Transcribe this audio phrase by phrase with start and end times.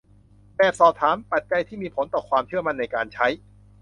[0.57, 3.27] แบบสอบถาม: ปัจจัยที่มีผลต่อความเชื่อมั่นในการใช้